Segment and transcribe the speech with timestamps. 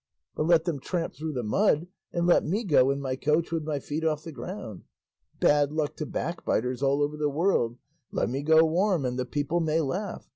[0.35, 3.61] But let them tramp through the mud, and let me go in my coach with
[3.63, 4.83] my feet off the ground.
[5.39, 7.77] Bad luck to backbiters all over the world;
[8.11, 10.27] 'let me go warm and the people may laugh.